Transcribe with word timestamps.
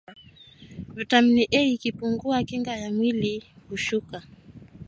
vitamin 0.95 1.47
A 1.51 1.61
ikipungua 1.63 2.43
kinga 2.43 2.75
ya 2.77 2.91
mwili 2.91 3.43
hushuka 3.69 4.23